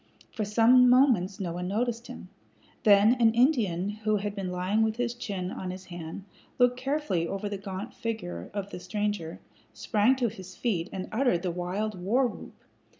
[0.31, 2.29] For some moments no one noticed him.
[2.85, 6.23] Then an Indian who had been lying with his chin on his hand,
[6.57, 9.39] looking carefully over the gaunt figure of the stranger,
[9.73, 12.55] sprang to his feet, and uttered the wild war whoop.